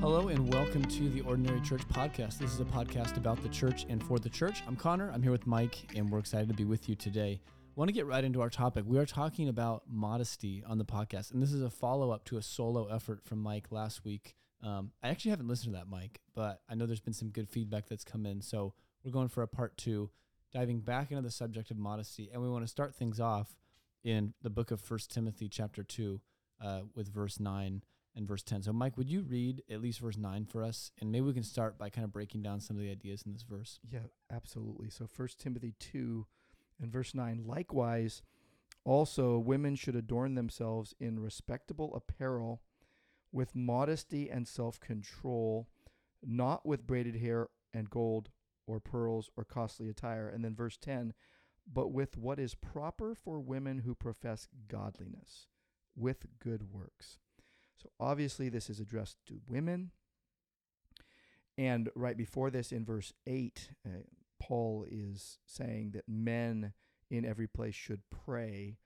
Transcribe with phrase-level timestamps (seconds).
[0.00, 2.38] Hello and welcome to the Ordinary Church Podcast.
[2.38, 4.62] This is a podcast about the church and for the church.
[4.66, 5.10] I'm Connor.
[5.12, 7.38] I'm here with Mike, and we're excited to be with you today.
[7.44, 8.84] I want to get right into our topic.
[8.86, 12.38] We are talking about modesty on the podcast, and this is a follow up to
[12.38, 14.36] a solo effort from Mike last week.
[14.62, 17.50] Um, I actually haven't listened to that, Mike, but I know there's been some good
[17.50, 18.40] feedback that's come in.
[18.40, 18.72] So
[19.04, 20.08] we're going for a part two,
[20.50, 23.54] diving back into the subject of modesty, and we want to start things off
[24.02, 26.22] in the book of First Timothy, chapter two,
[26.58, 27.82] uh, with verse nine
[28.16, 28.62] and verse 10.
[28.62, 30.90] So, Mike, would you read at least verse 9 for us?
[31.00, 33.32] And maybe we can start by kind of breaking down some of the ideas in
[33.32, 33.78] this verse.
[33.90, 34.00] Yeah,
[34.30, 34.90] absolutely.
[34.90, 36.26] So, 1 Timothy 2
[36.80, 38.22] and verse 9 likewise,
[38.84, 42.62] also women should adorn themselves in respectable apparel
[43.32, 45.68] with modesty and self control,
[46.22, 48.30] not with braided hair and gold
[48.66, 50.28] or pearls or costly attire.
[50.28, 51.14] And then verse 10
[51.72, 55.46] but with what is proper for women who profess godliness,
[55.94, 57.18] with good works.
[57.80, 59.92] So obviously, this is addressed to women.
[61.56, 63.90] And right before this, in verse 8, uh,
[64.40, 66.72] Paul is saying that men
[67.10, 68.78] in every place should pray,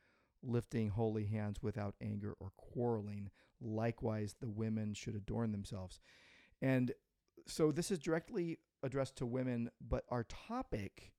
[0.43, 3.31] lifting holy hands without anger or quarreling.
[3.61, 6.01] Likewise, the women should adorn themselves.
[6.61, 6.93] And
[7.47, 11.13] so this is directly addressed to women, but our topic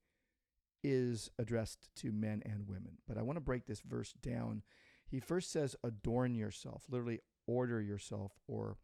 [0.84, 2.98] is addressed to men and women.
[3.08, 4.62] But I want to break this verse down.
[5.08, 8.78] He first says, adorn yourself, literally order yourself or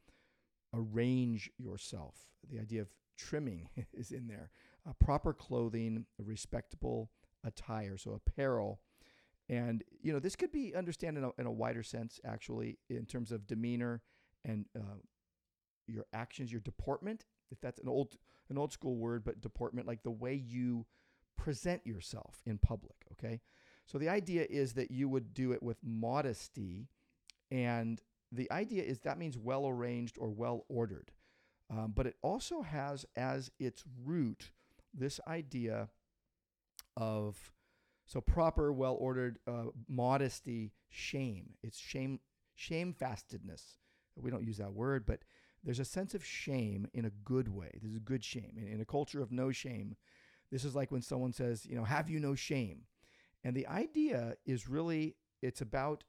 [0.74, 2.16] arrange yourself.
[2.50, 4.50] The idea of trimming is in there.
[4.88, 7.12] Uh, proper clothing, respectable
[7.44, 8.80] attire, so apparel.
[9.50, 13.06] And, you know, this could be understood in a, in a wider sense, actually, in
[13.06, 14.02] terms of demeanor
[14.46, 15.00] and uh,
[15.88, 18.18] your actions, your deportment, if that's an old,
[18.50, 20.86] an old school word, but deportment, like the way you
[21.38, 23.42] present yourself in public, okay?
[23.86, 26.88] So the idea is that you would do it with modesty
[27.50, 28.02] and
[28.32, 31.12] the idea is that means well arranged or well ordered.
[31.70, 34.52] Um, but it also has as its root
[34.94, 35.90] this idea
[36.98, 37.54] of
[38.06, 41.52] so proper, well ordered uh, modesty, shame.
[41.64, 42.20] It's shame,
[42.58, 43.78] shamefastedness.
[44.18, 45.20] We don't use that word, but
[45.64, 47.72] there's a sense of shame in a good way.
[47.82, 48.56] This is good shame.
[48.58, 49.96] In, in a culture of no shame,
[50.52, 52.82] this is like when someone says, you know, have you no shame?
[53.44, 56.04] And the idea is really, it's about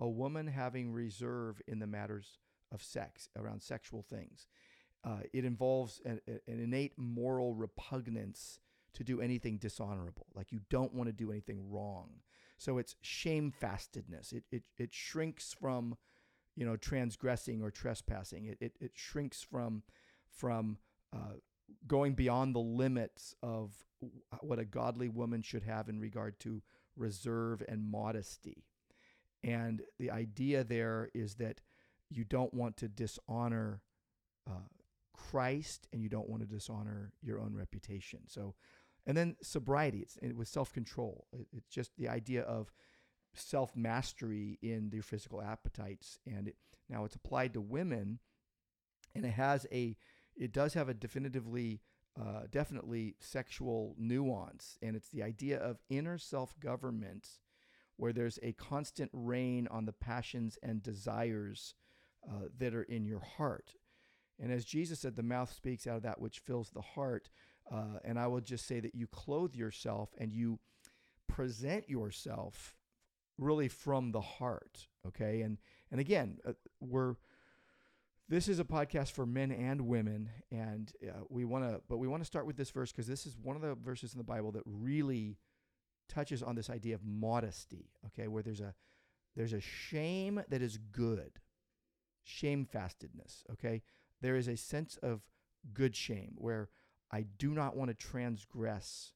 [0.00, 2.38] a woman having reserve in the matters
[2.72, 4.46] of sex, around sexual things.
[5.04, 8.60] Uh, it involves an, an, innate moral repugnance
[8.94, 10.26] to do anything dishonorable.
[10.34, 12.10] Like you don't want to do anything wrong.
[12.58, 14.32] So it's shamefastedness.
[14.32, 15.96] It, it, it shrinks from,
[16.56, 18.46] you know, transgressing or trespassing.
[18.46, 19.82] It, it, it shrinks from,
[20.30, 20.78] from
[21.14, 21.34] uh,
[21.86, 23.72] going beyond the limits of
[24.40, 26.62] what a godly woman should have in regard to
[26.96, 28.64] reserve and modesty.
[29.42, 31.60] And the idea there is that
[32.10, 33.82] you don't want to dishonor
[34.48, 34.68] uh,
[35.12, 38.20] Christ and you don't want to dishonor your own reputation.
[38.28, 38.54] So,
[39.06, 41.26] and then sobriety, it's it, with self control.
[41.32, 42.72] It, it's just the idea of
[43.34, 46.18] self mastery in their physical appetites.
[46.26, 46.56] And it,
[46.88, 48.18] now it's applied to women
[49.14, 49.96] and it has a,
[50.36, 51.80] it does have a definitively,
[52.18, 54.78] uh, definitely sexual nuance.
[54.82, 57.28] And it's the idea of inner self government
[57.98, 61.74] where there's a constant rein on the passions and desires
[62.26, 63.74] uh, that are in your heart.
[64.40, 67.28] And as Jesus said, the mouth speaks out of that which fills the heart.
[67.70, 70.60] Uh, and I will just say that you clothe yourself and you
[71.26, 72.76] present yourself
[73.36, 74.86] really from the heart.
[75.06, 75.42] Okay.
[75.42, 75.58] And,
[75.90, 77.16] and again, uh, we're,
[78.28, 80.30] this is a podcast for men and women.
[80.52, 83.26] And uh, we want to, but we want to start with this verse because this
[83.26, 85.36] is one of the verses in the Bible that really
[86.08, 88.74] touches on this idea of modesty, okay, where there's a
[89.36, 91.38] there's a shame that is good.
[92.26, 93.82] Shamefastedness, okay?
[94.20, 95.22] There is a sense of
[95.72, 96.70] good shame where
[97.12, 99.12] I do not want to transgress.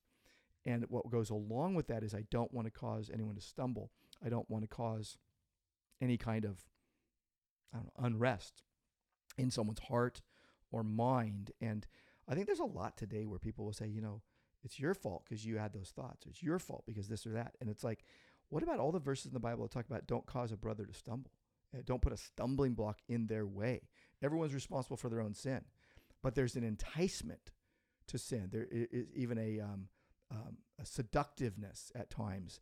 [0.65, 3.91] And what goes along with that is I don't want to cause anyone to stumble.
[4.25, 5.19] I don't want to cause
[6.01, 6.61] any kind of
[7.73, 8.63] I don't know, unrest
[9.37, 10.23] in someone's heart
[10.71, 11.51] or mind.
[11.61, 11.87] And
[12.29, 14.23] I think there's a lot today where people will say, you know,
[14.65, 16.27] it's your fault because you had those thoughts.
[16.27, 17.57] It's your fault because this or that.
[17.61, 18.05] And it's like,
[18.49, 20.85] what about all the verses in the Bible that talk about don't cause a brother
[20.85, 21.31] to stumble?
[21.75, 23.89] Eh, don't put a stumbling block in their way.
[24.23, 25.63] Everyone's responsible for their own sin,
[26.23, 27.51] but there's an enticement
[28.09, 28.49] to sin.
[28.53, 29.89] There is even a, um,
[30.31, 32.61] um, a seductiveness at times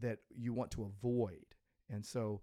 [0.00, 1.44] that you want to avoid.
[1.90, 2.40] And so,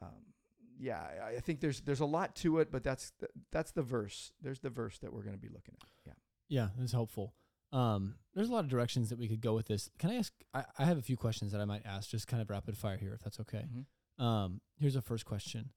[0.00, 0.32] um,
[0.78, 1.02] yeah,
[1.36, 4.32] I think there's there's a lot to it, but that's the, that's the verse.
[4.40, 5.88] There's the verse that we're going to be looking at.
[6.06, 6.12] Yeah.
[6.48, 7.34] Yeah, it's helpful.
[7.72, 9.90] Um, there's a lot of directions that we could go with this.
[9.98, 10.32] Can I ask?
[10.54, 12.96] I, I, have a few questions that I might ask, just kind of rapid fire
[12.96, 13.66] here, if that's okay.
[13.68, 14.24] Mm-hmm.
[14.24, 15.70] Um, here's a first question: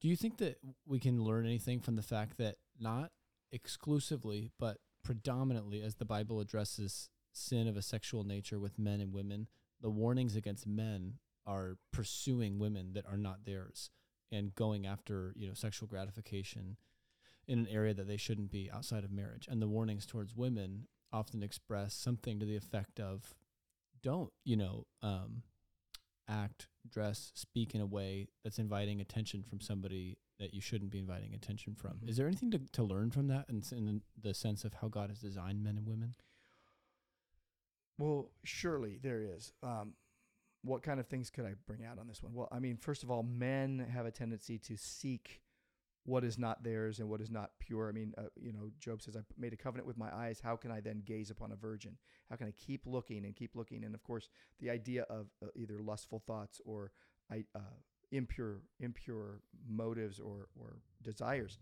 [0.00, 3.10] Do you think that we can learn anything from the fact that not
[3.52, 9.12] exclusively, but predominantly, as the Bible addresses sin of a sexual nature with men and
[9.12, 9.46] women,
[9.80, 11.14] the warnings against men
[11.46, 13.90] are pursuing women that are not theirs
[14.32, 16.76] and going after you know sexual gratification
[17.46, 19.46] in an area that they shouldn't be outside of marriage.
[19.48, 23.34] And the warnings towards women often express something to the effect of,
[24.02, 25.42] don't you know, um,
[26.28, 30.98] act, dress, speak in a way that's inviting attention from somebody that you shouldn't be
[30.98, 31.92] inviting attention from.
[31.98, 32.08] Mhm.
[32.08, 35.08] Is there anything to, to learn from that in, in the sense of how God
[35.10, 36.14] has designed men and women?
[37.98, 39.52] Well, surely there is.
[39.62, 39.94] Um,
[40.62, 42.34] what kind of things could I bring out on this one?
[42.34, 45.40] Well, I mean, first of all, men have a tendency to seek
[46.06, 47.88] what is not theirs and what is not pure.
[47.88, 50.40] I mean, uh, you know, Job says, "I made a covenant with my eyes.
[50.40, 51.98] How can I then gaze upon a virgin?
[52.30, 55.48] How can I keep looking and keep looking?" And of course, the idea of uh,
[55.62, 56.92] either lustful thoughts or
[57.30, 57.60] uh,
[58.10, 61.58] impure impure motives or or desires.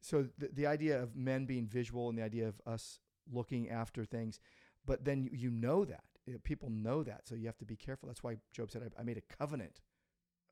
[0.00, 3.00] So the the idea of men being visual and the idea of us
[3.32, 4.40] looking after things,
[4.84, 7.76] but then you, you know that Uh, people know that, so you have to be
[7.76, 8.08] careful.
[8.08, 9.80] That's why Job said, "I, I made a covenant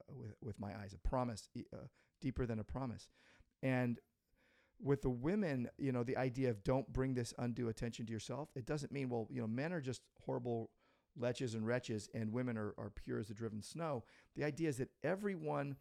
[0.01, 1.43] uh, with with my eyes, a promise
[1.73, 1.89] uh,
[2.21, 3.09] deeper than a promise,"
[3.63, 4.01] and
[4.81, 8.51] with the women, you know, the idea of don't bring this undue attention to yourself.
[8.55, 10.71] It doesn't mean well, you know, men are just horrible
[11.19, 14.05] leches and wretches, and women are, are pure as the driven snow.
[14.35, 15.77] The idea is that everyone,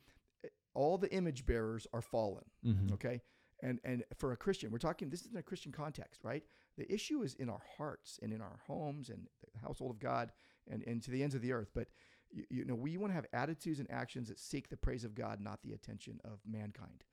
[0.73, 2.45] all the image bearers are fallen.
[2.65, 2.93] Mm-hmm.
[2.93, 3.21] Okay.
[3.61, 6.43] And and for a Christian, we're talking this is in a Christian context, right?
[6.77, 10.31] The issue is in our hearts and in our homes and the household of God
[10.69, 11.69] and, and to the ends of the earth.
[11.73, 11.87] But
[12.35, 15.15] you, you know, we want to have attitudes and actions that seek the praise of
[15.15, 17.03] God, not the attention of mankind.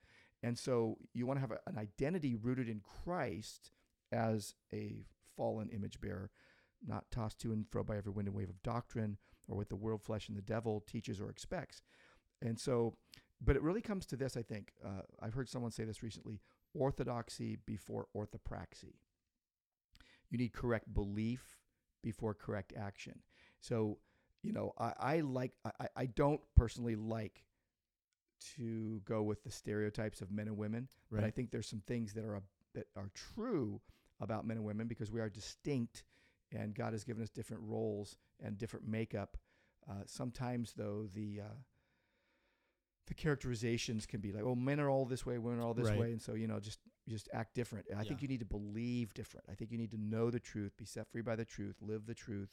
[0.43, 3.71] And so you want to have a, an identity rooted in Christ
[4.11, 5.05] as a
[5.35, 6.29] fallen image bearer,
[6.85, 9.17] not tossed to and fro by every wind and wave of doctrine
[9.47, 11.81] or what the world, flesh, and the devil teaches or expects.
[12.41, 12.97] And so,
[13.41, 14.73] but it really comes to this, I think.
[14.85, 16.41] Uh, I've heard someone say this recently
[16.73, 18.95] orthodoxy before orthopraxy.
[20.29, 21.57] You need correct belief
[22.01, 23.19] before correct action.
[23.59, 23.99] So,
[24.43, 27.43] you know, I, I like, I, I don't personally like
[28.55, 32.13] to go with the stereotypes of men and women, but I think there's some things
[32.13, 32.41] that are, a,
[32.75, 33.81] that are true
[34.19, 36.03] about men and women because we are distinct
[36.51, 39.37] and God has given us different roles and different makeup.
[39.89, 41.55] Uh, sometimes, though, the uh,
[43.07, 45.87] the characterizations can be like, "Oh, men are all this way, women are all this
[45.87, 45.99] Right.
[45.99, 46.79] way," and so you know, just
[47.09, 47.87] just act different.
[47.89, 49.45] And I think you need to believe different.
[49.51, 52.05] I think you need to know the truth, be set free by the truth, live
[52.05, 52.49] the truth,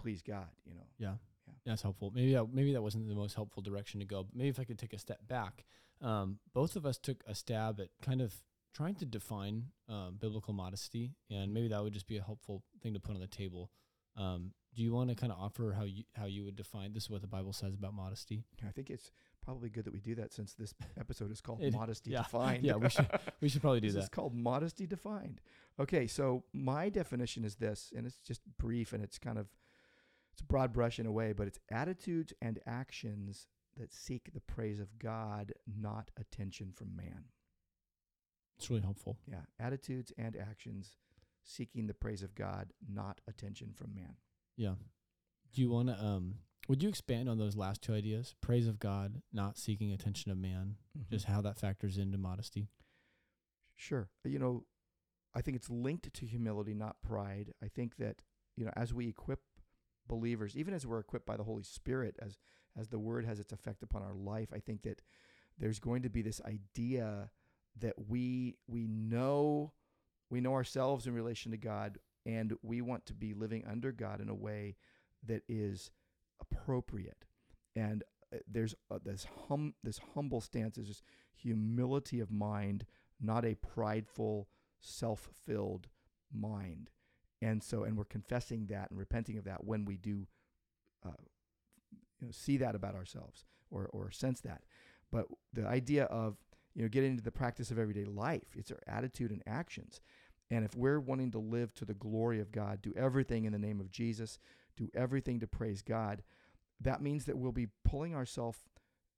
[0.00, 0.46] please God.
[0.64, 1.14] You know, Yeah.
[1.46, 1.52] Yeah.
[1.64, 2.12] That's helpful.
[2.14, 4.22] Maybe that, maybe that wasn't the most helpful direction to go.
[4.24, 5.64] But maybe if I could take a step back,
[6.00, 8.34] um, both of us took a stab at kind of
[8.74, 12.94] trying to define um, biblical modesty, and maybe that would just be a helpful thing
[12.94, 13.70] to put on the table.
[14.16, 17.04] Um, do you want to kind of offer how you how you would define this
[17.04, 18.44] is what the Bible says about modesty?
[18.66, 19.10] I think it's
[19.42, 22.22] probably good that we do that since this episode is called It- Modesty yeah.
[22.22, 22.62] Defined.
[22.64, 23.08] Yeah, we should
[23.40, 24.10] we should probably do that.
[24.10, 25.40] called Modesty Defined.
[25.80, 29.48] Okay, so my definition is this, and it's just brief and it's kind of
[30.36, 33.46] it's a broad brush in a way, but it's attitudes and actions
[33.78, 37.24] that seek the praise of God, not attention from man.
[38.58, 39.16] It's really helpful.
[39.26, 40.98] Yeah, attitudes and actions
[41.42, 44.16] seeking the praise of God, not attention from man.
[44.58, 44.74] Yeah.
[45.54, 46.34] Do you want to um?
[46.68, 48.34] Would you expand on those last two ideas?
[48.42, 50.76] Praise of God, not seeking attention of man.
[50.98, 51.08] Mhm.
[51.08, 52.68] Just how that factors into modesty.
[53.74, 54.10] Sure.
[54.22, 54.66] You know,
[55.32, 57.54] I think it's linked to humility, not pride.
[57.62, 58.22] I think that,
[58.54, 59.40] you know, as we equip
[60.08, 62.38] believers, even as we're equipped by the Holy Spirit, as
[62.78, 65.02] as the word has its effect upon our life, I think that
[65.58, 67.30] there's going to be this idea
[67.80, 69.72] that we we know
[70.30, 74.20] we know ourselves in relation to God and we want to be living under God
[74.20, 74.76] in a way
[75.24, 75.90] that is
[76.40, 77.24] appropriate.
[77.76, 78.02] And
[78.34, 81.02] uh, there's uh, this hum this humble stance, is this
[81.34, 82.84] humility of mind,
[83.20, 84.48] not a prideful,
[84.80, 85.88] self-filled
[86.32, 86.90] mind.
[87.42, 90.26] And so, and we're confessing that and repenting of that when we do,
[91.04, 91.22] uh,
[92.20, 94.62] you know, see that about ourselves or or sense that.
[95.12, 96.36] But the idea of
[96.74, 100.00] you know getting into the practice of everyday life, it's our attitude and actions.
[100.50, 103.58] And if we're wanting to live to the glory of God, do everything in the
[103.58, 104.38] name of Jesus,
[104.76, 106.22] do everything to praise God,
[106.80, 108.58] that means that we'll be pulling ourselves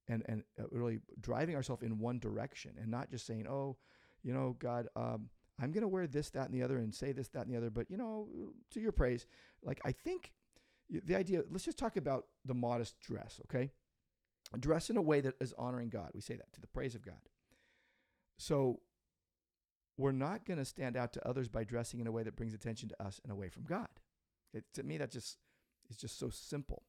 [0.07, 3.77] and and uh, really driving ourselves in one direction and not just saying, "Oh,
[4.23, 5.29] you know, God, um,
[5.61, 7.57] I'm going to wear this, that, and the other, and say this, that, and the
[7.57, 8.27] other." But you know,
[8.71, 9.25] to your praise,
[9.63, 10.31] like I think
[10.89, 11.43] the idea.
[11.49, 13.71] Let's just talk about the modest dress, okay?
[14.59, 16.11] Dress in a way that is honoring God.
[16.13, 17.21] We say that to the praise of God.
[18.37, 18.79] So
[19.97, 22.53] we're not going to stand out to others by dressing in a way that brings
[22.53, 23.89] attention to us and away from God.
[24.53, 25.37] It, to me, that just
[25.89, 26.83] is just so simple.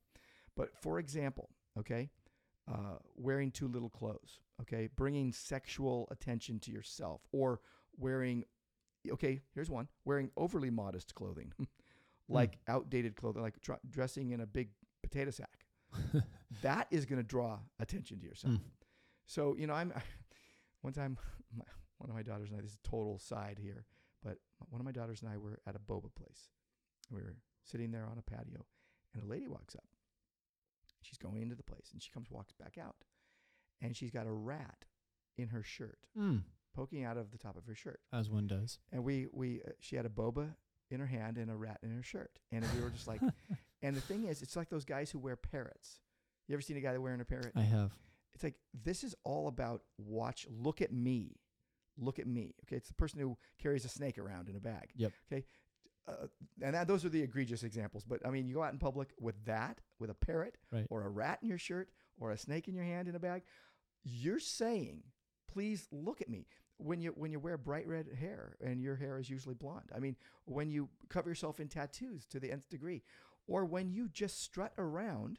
[0.56, 2.10] But for example, okay,
[2.70, 7.60] uh, wearing too little clothes, okay, bringing sexual attention to yourself, or
[7.98, 8.44] wearing,
[9.12, 11.52] okay, here's one wearing overly modest clothing,
[12.28, 14.70] like outdated clothing, like dr- dressing in a big
[15.02, 15.64] potato sack.
[16.62, 18.54] that is going to draw attention to yourself.
[18.54, 18.60] Mm.
[19.26, 19.92] So, you know, I'm
[20.82, 21.16] one time,
[21.56, 21.64] my,
[21.98, 23.84] one of my daughters and I, this is total side here,
[24.22, 24.38] but
[24.68, 26.48] one of my daughters and I were at a boba place.
[27.10, 28.64] We were sitting there on a patio,
[29.14, 29.84] and a lady walks up.
[31.02, 32.96] She's going into the place, and she comes, walks back out,
[33.82, 34.84] and she's got a rat
[35.38, 36.42] in her shirt, Mm,
[36.80, 38.00] poking out of the top of her shirt.
[38.12, 38.78] as one does.
[38.92, 40.54] And we, we, uh, she had a boba
[40.90, 43.20] in her hand and a rat in her shirt, and we were just like,
[43.82, 46.00] and the thing is, it's like those guys who wear parrots.
[46.48, 47.52] You ever seen a guy that wearing a parrot?
[47.54, 47.92] I have.
[48.34, 51.36] it's like this is all about watch look at me
[51.98, 54.88] look at me okay it's the person who carries a snake around in a bag
[54.96, 55.12] Yep.
[55.30, 55.44] okay
[56.08, 56.26] uh,
[56.62, 59.10] and that, those are the egregious examples but i mean you go out in public
[59.20, 60.86] with that with a parrot Right.
[60.88, 63.42] or a rat in your shirt or a snake in your hand in a bag
[64.04, 65.02] you're saying
[65.52, 66.46] please look at me
[66.82, 69.98] when you when you wear bright red hair and your hair is usually blonde i
[69.98, 73.02] mean when you cover yourself in tattoos to the nth degree
[73.46, 75.38] or when you just strut around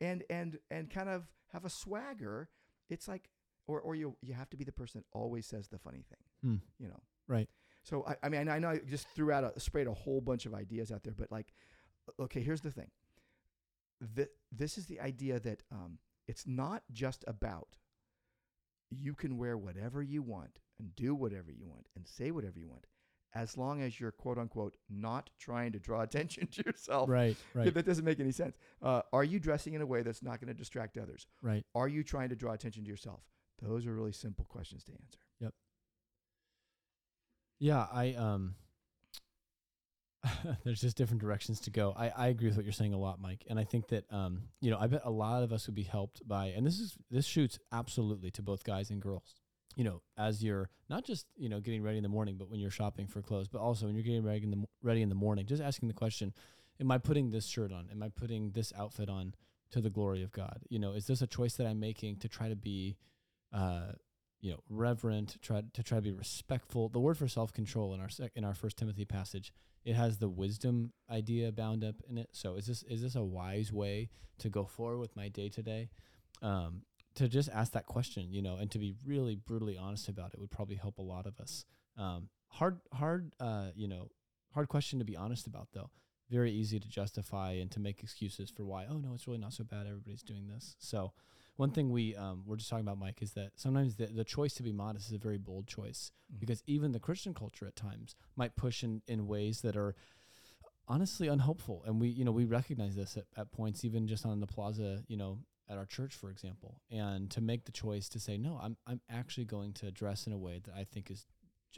[0.00, 2.48] and and and kind of have a swagger
[2.90, 3.30] it's like
[3.66, 6.18] or or you you have to be the person that always says the funny thing
[6.42, 6.56] Hmm.
[6.78, 7.48] you know Right.
[7.82, 10.46] so i, I mean i know i just threw out a sprayed a whole bunch
[10.46, 11.52] of ideas out there but like
[12.20, 12.90] okay here's the thing
[14.14, 15.98] Th- this is the idea that um,
[16.28, 17.76] it's not just about
[18.90, 22.68] you can wear whatever you want and do whatever you want and say whatever you
[22.68, 22.86] want
[23.34, 27.36] as long as you're quote unquote not trying to draw attention to yourself Right.
[27.54, 27.72] Right.
[27.74, 30.48] that doesn't make any sense uh, are you dressing in a way that's not going
[30.48, 31.64] to distract others Right.
[31.74, 33.20] are you trying to draw attention to yourself
[33.60, 35.54] those are really simple questions to answer Yep.
[37.60, 38.54] Yeah, I um
[40.64, 41.94] there's just different directions to go.
[41.96, 43.44] I, I agree with what you're saying a lot, Mike.
[43.48, 45.82] And I think that um, you know, I bet a lot of us would be
[45.82, 49.34] helped by and this is this shoots absolutely to both guys and girls.
[49.76, 52.58] You know, as you're not just, you know, getting ready in the morning, but when
[52.58, 55.14] you're shopping for clothes, but also when you're getting ready in the ready in the
[55.14, 56.32] morning, just asking the question,
[56.80, 57.88] am I putting this shirt on?
[57.92, 59.34] Am I putting this outfit on
[59.70, 60.60] to the glory of God?
[60.68, 62.96] You know, is this a choice that I'm making to try to be
[63.52, 63.92] uh
[64.40, 66.88] you know, reverent, try to try to be respectful.
[66.88, 69.52] The word for self control in our sec, in our First Timothy passage,
[69.84, 72.28] it has the wisdom idea bound up in it.
[72.32, 75.62] So is this is this a wise way to go forward with my day to
[75.62, 75.90] day?
[76.42, 76.82] Um,
[77.16, 80.40] to just ask that question, you know, and to be really brutally honest about it
[80.40, 81.64] would probably help a lot of us.
[81.96, 84.08] Um, hard, hard, uh, you know,
[84.54, 85.90] hard question to be honest about though.
[86.30, 88.86] Very easy to justify and to make excuses for why.
[88.88, 89.86] Oh no, it's really not so bad.
[89.86, 90.76] Everybody's doing this.
[90.78, 91.12] So
[91.58, 94.54] one thing we um, we're just talking about, Mike, is that sometimes the, the choice
[94.54, 96.40] to be modest is a very bold choice Mhm.
[96.40, 99.94] because even the Christian culture at times might push in, in ways that are
[100.86, 101.82] honestly unhelpful.
[101.86, 105.02] And we, you know, we recognize this at, at points, even just on the plaza,
[105.08, 108.58] you know, at our church, for example, and to make the choice to say, no,
[108.62, 111.26] I'm, I'm actually going to dress in a way that I think is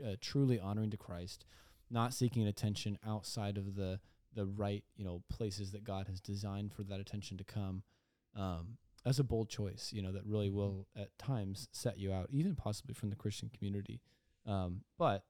[0.04, 1.44] uh, truly honoring to Christ,
[1.90, 3.98] not seeking attention outside of the,
[4.34, 7.82] the right, you know, places that God has designed for that attention to come.
[8.36, 12.28] Um, that's a bold choice, you know, that really will at times set you out,
[12.30, 14.00] even possibly from the Christian community.
[14.46, 15.24] Um, but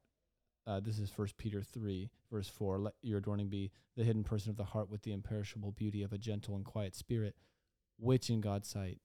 [0.67, 2.79] uh, this is First Peter three, verse four.
[2.79, 6.13] Let your adorning be the hidden person of the heart with the imperishable beauty of
[6.13, 7.35] a gentle and quiet spirit,
[7.99, 8.99] which in God's sight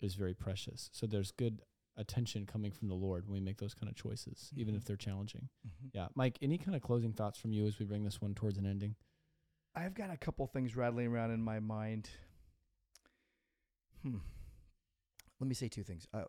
[0.00, 0.90] is very precious.
[0.92, 1.62] So there's good
[1.96, 4.78] attention coming from the Lord when we make those kind of choices, even Mhm.
[4.78, 5.48] if they're challenging.
[5.64, 5.90] Mhm.
[5.92, 6.38] Yeah, Mike.
[6.42, 8.96] Any kind of closing thoughts from you as we bring this one towards an ending?
[9.76, 12.10] I've got a couple things rattling around in my mind.
[14.04, 14.18] Hmm.
[15.40, 16.06] Let me say two things.
[16.12, 16.24] Uh,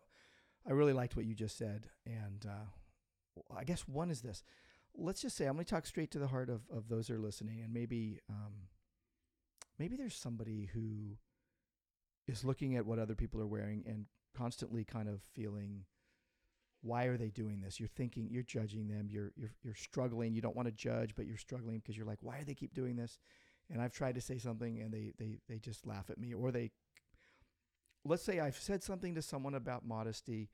[0.66, 4.42] I really liked what you just said, and uh, I guess one is this.
[4.96, 7.14] Let's just say I'm going to talk straight to the heart of, of those who
[7.14, 8.52] are listening, and maybe um,
[9.78, 11.16] maybe there's somebody who
[12.26, 15.84] is looking at what other people are wearing and constantly kind of feeling
[16.82, 20.42] why are they doing this you're thinking you're judging them you're you're you're struggling you
[20.42, 22.96] don't want to judge but you're struggling because you're like why do they keep doing
[22.96, 23.18] this
[23.70, 26.52] and I've tried to say something and they they they just laugh at me or
[26.52, 26.70] they
[28.06, 30.50] let's say I've said something to someone about modesty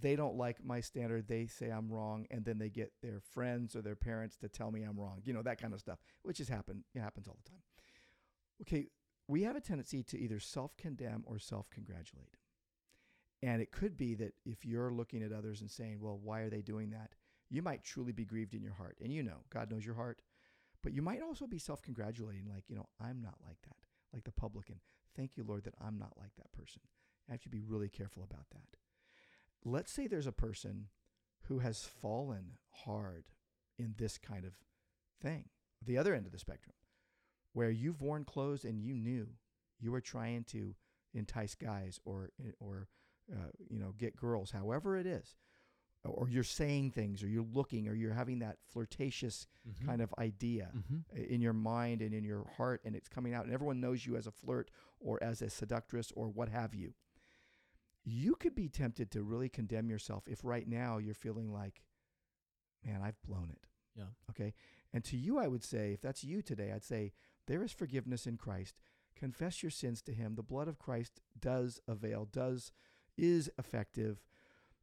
[0.00, 3.76] they don't like my standard they say I'm wrong and then they get their friends
[3.76, 6.38] or their parents to tell me I'm wrong you know that kind of stuff which
[6.38, 7.62] has happened it happens all the time.
[8.62, 8.88] Okay
[9.28, 12.36] we have a tendency to either self-condemn or self-congratulate.
[13.40, 16.50] And it could be that if you're looking at others and saying well why are
[16.50, 17.14] they doing that?
[17.52, 18.96] you might truly be grieved in your heart.
[19.02, 20.22] And you know God knows your heart.
[20.82, 23.76] But you might also be self-congratulating like you know I'm not like that
[24.12, 24.80] like the publican
[25.16, 26.82] thank you lord that I'm not like that person.
[27.28, 28.78] I have to be really careful about that.
[29.64, 30.88] Let's say there's a person
[31.42, 33.24] who has fallen hard
[33.78, 34.54] in this kind of
[35.20, 35.44] thing
[35.84, 36.74] the other end of the spectrum
[37.52, 39.28] where you've worn clothes and you knew
[39.80, 40.74] you were trying to
[41.14, 42.88] entice guys or or
[43.32, 45.36] uh, you know get girls however it is
[46.04, 49.86] or you're saying things, or you're looking, or you're having that flirtatious Mhm.
[49.86, 51.04] kind of idea Mhm.
[51.16, 54.16] in your mind and in your heart, and it's coming out, and everyone knows you
[54.16, 56.94] as a flirt or as a seductress or what have you.
[58.04, 61.84] You could be tempted to really condemn yourself if right now you're feeling like,
[62.84, 63.66] man, I've blown it.
[63.94, 64.08] Yeah.
[64.30, 64.54] Okay.
[64.92, 67.12] And to you, I would say, if that's you today, I'd say
[67.46, 68.80] there is forgiveness in Christ.
[69.14, 70.34] Confess your sins to Him.
[70.34, 72.72] The blood of Christ does avail, does
[73.16, 74.24] is effective.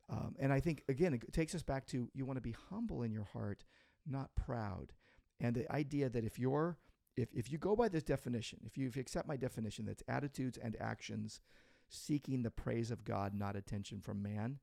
[0.10, 3.04] Um, and I think again, it takes us back to you want to be humble
[3.04, 3.64] in your heart,
[4.08, 4.94] not proud.
[5.40, 6.78] And the idea that if you're
[7.16, 10.04] if, if you go by this definition, if you, if you accept my definition, that's
[10.08, 11.42] attitudes and actions
[11.90, 14.60] seeking the praise of God, not attention from man,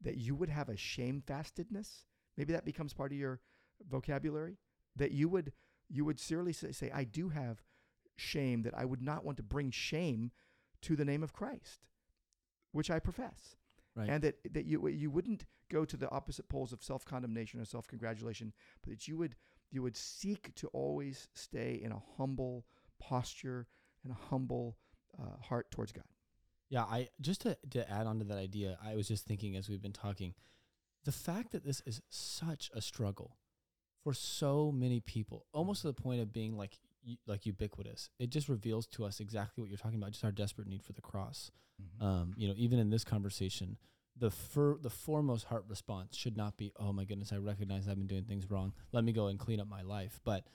[0.00, 2.04] that you would have a shamefastedness.
[2.36, 3.40] Maybe that becomes part of your
[3.90, 4.56] vocabulary.
[4.96, 5.52] That you would
[5.88, 7.62] you would seriously say, say, I do have
[8.16, 8.62] shame.
[8.62, 10.30] That I would not want to bring shame
[10.82, 11.86] to the name of Christ,
[12.72, 13.56] which I profess,
[13.96, 14.08] Right.
[14.08, 17.64] and that that you you wouldn't go to the opposite poles of self condemnation or
[17.64, 19.34] self congratulation, but that you would
[19.70, 22.66] you would seek to always stay in a humble
[23.00, 23.66] posture
[24.04, 24.76] and a humble
[25.18, 26.04] uh, heart towards God.
[26.68, 29.68] Yeah, I just to, to add on to that idea, I was just thinking as
[29.68, 30.34] we've been talking,
[31.04, 33.38] the fact that this is such a struggle
[34.04, 36.78] for so many people, almost to the point of being like
[37.26, 38.10] like ubiquitous.
[38.18, 40.92] It just reveals to us exactly what you're talking about, just our desperate need for
[40.92, 41.50] the cross.
[42.00, 43.78] Um, you know, even in this conversation,
[44.16, 47.98] the fir- the foremost heart response should not be, "Oh my goodness, I recognize I've
[47.98, 48.74] been doing things wrong.
[48.92, 50.46] Let me go and clean up my life." But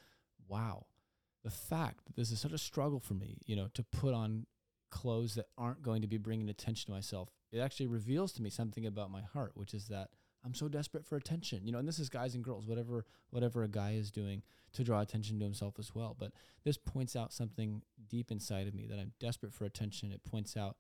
[0.48, 0.86] wow,
[1.44, 4.46] the fact that this is such a struggle for me, you know, to put on
[4.92, 8.50] clothes that aren't going to be bringing attention to myself, it actually reveals to me
[8.50, 10.10] something about my heart, which is that
[10.46, 11.66] I'm so desperate for attention.
[11.66, 14.84] You know, and this is guys and girls, whatever whatever a guy is doing to
[14.84, 16.16] draw attention to himself as well.
[16.18, 16.32] But
[16.64, 20.12] this points out something deep inside of me that I'm desperate for attention.
[20.12, 20.78] It points out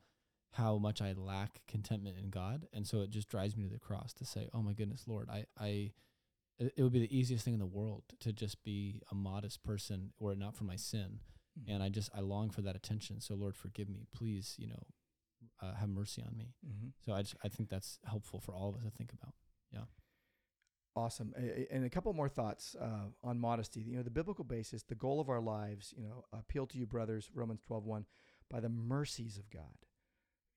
[0.51, 3.79] how much I lack contentment in God, and so it just drives me to the
[3.79, 5.91] cross to say, "Oh my goodness, Lord, I I."
[6.57, 10.13] It would be the easiest thing in the world to just be a modest person,
[10.17, 11.19] were it not for my sin
[11.59, 11.71] Mm-hmm.
[11.73, 13.21] and I just I long for that attention.
[13.21, 14.55] So Lord, forgive me, please.
[14.57, 14.83] You know,
[15.61, 16.53] uh, have mercy on me.
[16.67, 16.89] Mm-hmm.
[17.05, 19.33] So I just I think that's helpful for all of us to think about.
[20.95, 21.33] Awesome.
[21.37, 23.81] A- a- And a couple more thoughts uh, on modesty.
[23.81, 26.85] You know, the biblical basis, the goal of our lives, you know, appeal to you,
[26.85, 28.05] brothers, Romans 12 1,
[28.49, 29.75] by the mercies of God.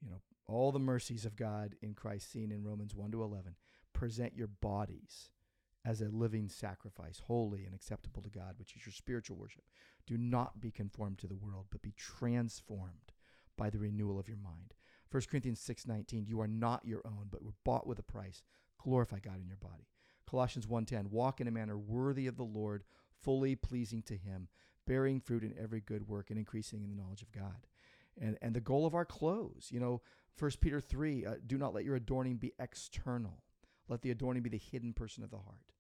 [0.01, 3.57] You know, all the mercies of God in Christ seen in Romans 1 to 11.
[3.93, 5.31] Present your bodies
[5.85, 9.65] as a living sacrifice, holy and acceptable to God, which is your spiritual worship.
[10.07, 13.13] Do not be conformed to the world, but be transformed
[13.57, 14.75] by the renewal of your mind.
[15.11, 18.43] 1 Corinthians 6:19, you are not your own, but were bought with a price.
[18.83, 19.89] Glorify God in your body.
[20.29, 22.85] Colossians 1:10, walk in a manner worthy of the Lord,
[23.23, 24.49] fully pleasing to him,
[24.87, 27.67] bearing fruit in every good work and increasing in the knowledge of God.
[28.21, 30.03] And and the goal of our clothes, you know,
[30.39, 33.43] 1 Peter 3, uh, do not let your adorning be external.
[33.89, 35.73] Let the adorning be the hidden person of the heart.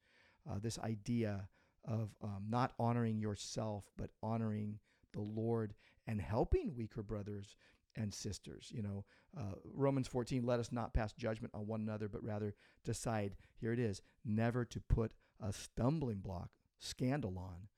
[0.48, 1.48] Uh, this idea
[1.84, 4.78] of um, not honoring yourself, but honoring
[5.12, 5.74] the Lord
[6.06, 7.56] and helping weaker brothers
[7.98, 8.72] and sisters.
[8.74, 9.04] You know,
[9.36, 13.72] uh, Romans 14, let us not pass judgment on one another, but rather decide, here
[13.72, 16.50] it is, never to put a stumbling block,
[16.82, 17.68] skandalon,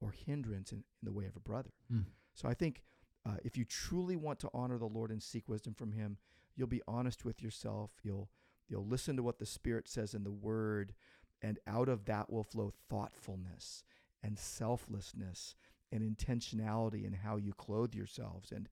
[0.00, 1.70] or hindrance in, in the way of a brother.
[1.92, 2.04] Mm.
[2.32, 2.82] So I think
[3.26, 6.18] uh, if you truly want to honor the Lord and seek wisdom from Him,
[6.56, 7.90] you'll be honest with yourself.
[8.02, 8.28] You'll
[8.68, 10.94] you'll listen to what the Spirit says in the Word,
[11.42, 13.82] and out of that will flow thoughtfulness
[14.22, 15.54] and selflessness
[15.92, 18.50] and intentionality in how you clothe yourselves.
[18.50, 18.68] And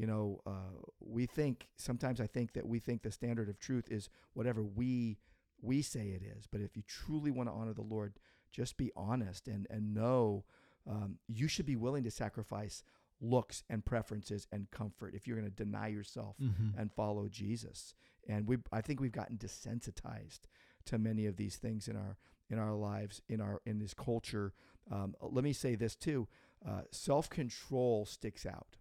[0.00, 3.86] you know, uh, we think sometimes I think that we think the standard of truth
[3.90, 5.18] is whatever we
[5.60, 6.46] we say it is.
[6.50, 8.14] But if you truly want to honor the Lord,
[8.50, 10.44] just be honest and and know
[10.88, 12.82] um, you should be willing to sacrifice
[13.20, 16.80] looks and preferences and comfort if you're going to deny yourself Mm-hmm.
[16.80, 17.94] and follow Jesus.
[18.26, 20.40] And we I think we've gotten desensitized
[20.86, 22.16] to many of these things in our
[22.48, 24.54] in our lives in our in this culture.
[24.90, 26.26] Um, let me say this too:
[26.66, 28.78] uh, self control sticks out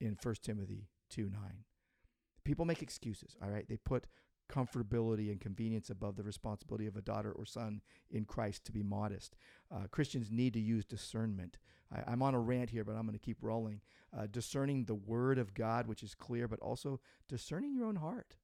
[0.00, 1.64] in 1 Timothy two nine.
[2.44, 3.36] People make excuses.
[3.42, 4.06] All right, they put
[4.48, 7.80] comfortability and convenience above the responsibility of a daughter or son
[8.10, 9.34] in Christ to be modest.
[9.74, 11.58] Uh, Christians need to use discernment.
[11.92, 13.80] I, I'm on a rant here, but I'm going to keep rolling.
[14.16, 18.36] Uh, discerning the word of God, which is clear, but also discerning your own heart,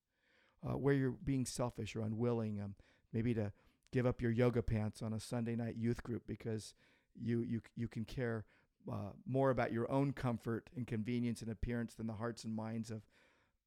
[0.66, 2.74] uh, where you're being selfish or unwilling, um,
[3.12, 3.52] maybe to
[3.92, 6.74] give up your yoga pants on a Sunday night youth group because
[7.14, 8.44] you you you can care
[8.90, 12.90] uh, more about your own comfort and convenience and appearance than the hearts and minds
[12.90, 13.02] of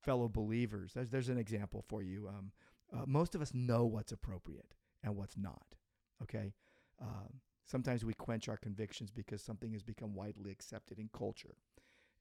[0.04, 0.91] fellow believers.
[0.93, 2.28] There's there's an example for you.
[2.28, 2.51] Um,
[2.93, 4.73] uh, most of us know what's appropriate
[5.04, 5.75] and what's not.
[6.21, 6.54] Okay.
[7.01, 11.56] Um, sometimes we quench our convictions because something has become widely accepted in culture,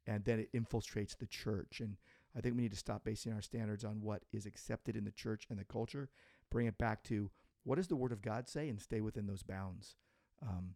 [0.06, 1.80] and then it infiltrates the church.
[1.80, 1.96] And
[2.36, 5.12] I think we need to stop basing our standards on what is accepted in the
[5.12, 6.08] church and the culture,
[6.50, 7.30] bring it back to
[7.62, 9.96] what does the Word of God say, and stay within those bounds.
[10.42, 10.74] Um,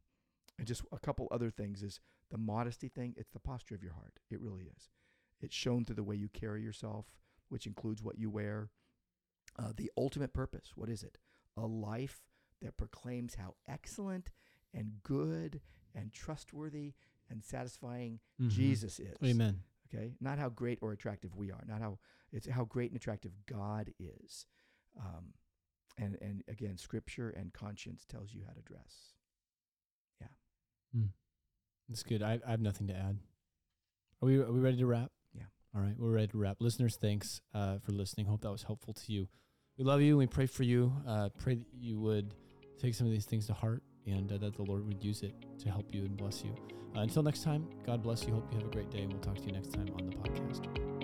[0.58, 3.14] and just a couple other things is the modesty thing.
[3.16, 4.18] It's the posture of your heart.
[4.30, 4.90] It really is.
[5.40, 7.06] It's shown through the way you carry yourself,
[7.48, 8.70] which includes what you wear.
[9.58, 10.72] Uh, the ultimate purpose.
[10.74, 11.18] What is it?
[11.56, 12.20] A life
[12.62, 14.30] that proclaims how excellent
[14.74, 15.60] and good
[15.94, 16.94] and trustworthy
[17.30, 18.50] and satisfying Mhm.
[18.50, 19.16] Jesus is.
[19.22, 19.62] Amen.
[19.86, 21.98] Okay, not how great or attractive we are, not how
[22.30, 24.46] it's how great and attractive God is.
[24.96, 25.32] Um,
[25.96, 29.14] and and again, Scripture and conscience tells you how to dress.
[31.88, 32.22] That's good.
[32.22, 33.18] I, I have nothing to add.
[34.22, 35.10] Are we are we ready to wrap?
[35.34, 35.44] Yeah.
[35.74, 36.56] All right, we're ready to wrap.
[36.60, 38.26] Listeners, thanks uh, for listening.
[38.26, 39.28] Hope that was helpful to you.
[39.78, 40.10] We love you.
[40.10, 40.92] and We pray for you.
[41.06, 42.34] Uh, pray that you would
[42.80, 45.34] take some of these things to heart and uh, that the Lord would use it
[45.60, 46.54] to help you and bless you.
[46.96, 48.34] Uh, until next time, God bless you.
[48.34, 50.16] Hope you have a great day, and we'll talk to you next time on the
[50.16, 50.97] podcast.